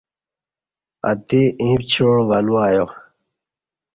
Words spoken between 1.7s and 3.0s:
پڅیوع ولو ایہ۔